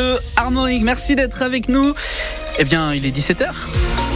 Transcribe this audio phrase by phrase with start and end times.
[0.00, 0.18] Bleu.
[0.82, 1.92] Merci d'être avec nous.
[2.58, 4.09] Eh bien, il est 17h.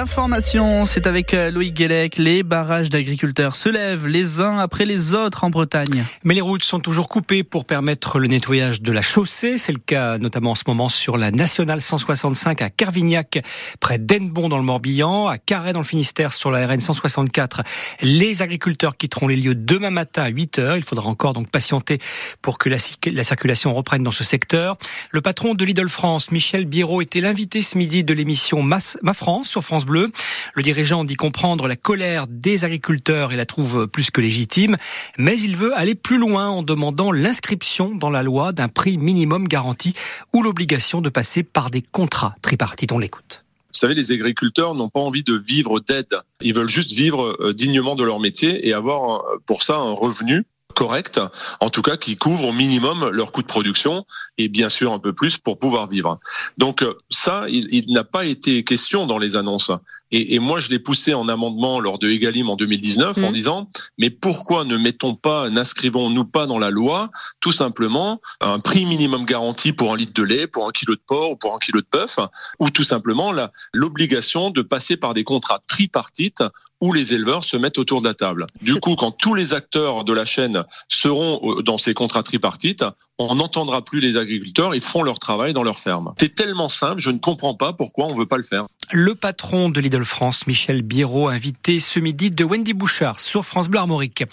[0.00, 2.16] L'information, c'est avec euh, Loïc Guélec.
[2.16, 6.06] Les barrages d'agriculteurs se lèvent les uns après les autres en Bretagne.
[6.24, 9.58] Mais les routes sont toujours coupées pour permettre le nettoyage de la chaussée.
[9.58, 13.42] C'est le cas notamment en ce moment sur la nationale 165 à Carvignac,
[13.78, 17.60] près d'Enbon dans le Morbihan, à Carré dans le Finistère sur la RN 164.
[18.00, 20.76] Les agriculteurs quitteront les lieux demain matin à 8 heures.
[20.78, 21.98] Il faudra encore donc patienter
[22.40, 22.78] pour que la,
[23.12, 24.78] la circulation reprenne dans ce secteur.
[25.10, 28.80] Le patron de Lidl France, Michel Biro, était l'invité ce midi de l'émission Ma
[29.12, 34.10] France sur France Le dirigeant dit comprendre la colère des agriculteurs et la trouve plus
[34.10, 34.76] que légitime,
[35.18, 39.48] mais il veut aller plus loin en demandant l'inscription dans la loi d'un prix minimum
[39.48, 39.94] garanti
[40.32, 42.92] ou l'obligation de passer par des contrats tripartites.
[42.92, 43.44] On l'écoute.
[43.72, 46.16] Vous savez, les agriculteurs n'ont pas envie de vivre d'aide.
[46.40, 50.44] Ils veulent juste vivre euh, dignement de leur métier et avoir pour ça un revenu
[50.80, 51.20] correct,
[51.60, 54.06] en tout cas qui couvre au minimum leur coût de production
[54.38, 56.18] et bien sûr un peu plus pour pouvoir vivre.
[56.56, 59.70] Donc euh, ça, il, n'a pas été question dans les annonces.
[60.12, 63.32] Et, moi, je l'ai poussé en amendement lors de Egalim en 2019 en mmh.
[63.32, 68.86] disant mais pourquoi ne mettons pas, n'inscrivons-nous pas dans la loi tout simplement un prix
[68.86, 71.58] minimum garanti pour un litre de lait, pour un kilo de porc ou pour un
[71.58, 72.18] kilo de bœuf,
[72.58, 73.32] ou tout simplement
[73.72, 76.42] l'obligation de passer par des contrats tripartites
[76.80, 78.46] où les éleveurs se mettent autour de la table.
[78.62, 82.84] Du coup, quand tous les acteurs de la chaîne seront dans ces contrats tripartites,
[83.18, 86.14] on n'entendra plus les agriculteurs, ils font leur travail dans leur ferme.
[86.18, 88.66] C'est tellement simple, je ne comprends pas pourquoi on ne veut pas le faire.
[88.92, 93.68] Le patron de Lidl France, Michel Biro, invité ce midi de Wendy Bouchard sur France
[93.68, 94.24] Bleu Armorique.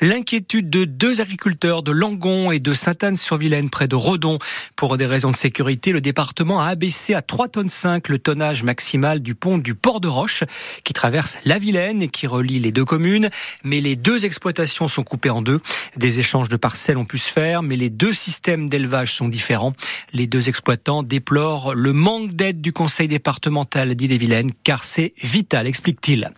[0.00, 4.38] L'inquiétude de deux agriculteurs de Langon et de Sainte-Anne-sur-Vilaine près de Redon.
[4.76, 8.62] Pour des raisons de sécurité, le département a abaissé à 3 tonnes 5 le tonnage
[8.62, 10.44] maximal du pont du Port de Roche
[10.84, 13.28] qui traverse la Vilaine et qui relie les deux communes.
[13.64, 15.60] Mais les deux exploitations sont coupées en deux.
[15.96, 19.72] Des échanges de parcelles ont pu se faire, mais les deux systèmes d'élevage sont différents.
[20.12, 26.30] Les deux exploitants déplorent le manque d'aide du conseil départemental d'Ille-et-Vilaine car c'est vital, explique-t-il.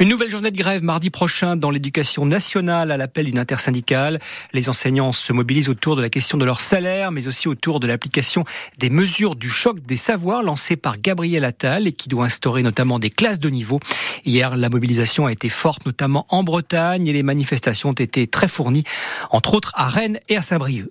[0.00, 4.18] Une nouvelle journée de grève mardi prochain dans l'éducation nationale à l'appel d'une intersyndicale.
[4.54, 7.86] Les enseignants se mobilisent autour de la question de leur salaire, mais aussi autour de
[7.86, 8.46] l'application
[8.78, 12.98] des mesures du choc des savoirs lancées par Gabriel Attal et qui doit instaurer notamment
[12.98, 13.78] des classes de niveau.
[14.24, 18.48] Hier, la mobilisation a été forte, notamment en Bretagne, et les manifestations ont été très
[18.48, 18.84] fournies,
[19.30, 20.88] entre autres à Rennes et à Saint-Brieuc.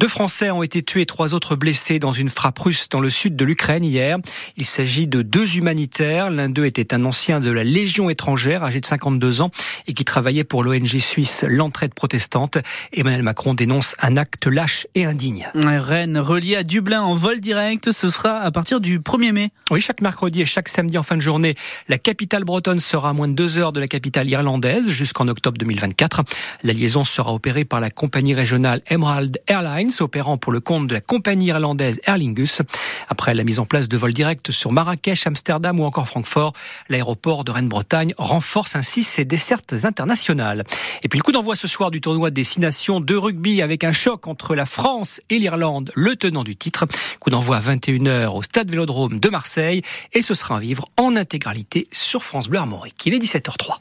[0.00, 3.36] Deux Français ont été tués, trois autres blessés dans une frappe russe dans le sud
[3.36, 4.18] de l'Ukraine hier.
[4.58, 6.28] Il s'agit de deux humanitaires.
[6.28, 9.50] L'un d'eux était un ancien de la Légion étrangère âgé de 52 ans,
[9.86, 12.58] et qui travaillait pour l'ONG suisse L'Entraide Protestante.
[12.92, 15.48] Emmanuel Macron dénonce un acte lâche et indigne.
[15.54, 19.50] Rennes, relié à Dublin en vol direct, ce sera à partir du 1er mai.
[19.70, 21.54] Oui, chaque mercredi et chaque samedi en fin de journée,
[21.88, 25.58] la capitale bretonne sera à moins de deux heures de la capitale irlandaise jusqu'en octobre
[25.58, 26.22] 2024.
[26.64, 30.94] La liaison sera opérée par la compagnie régionale Emerald Airlines, opérant pour le compte de
[30.94, 32.62] la compagnie irlandaise Aer Lingus.
[33.08, 36.52] Après la mise en place de vols directs sur Marrakech, Amsterdam ou encore Francfort,
[36.88, 38.39] l'aéroport de Rennes-Bretagne renforce
[38.74, 40.64] ainsi ses dessertes internationales.
[41.02, 43.84] Et puis le coup d'envoi ce soir du tournoi des six nations de rugby avec
[43.84, 46.86] un choc entre la France et l'Irlande, le tenant du titre.
[47.20, 51.16] Coup d'envoi à 21h au stade Vélodrome de Marseille et ce sera un vivre en
[51.16, 53.04] intégralité sur France Bleu Armorique.
[53.06, 53.78] Il est 17h03.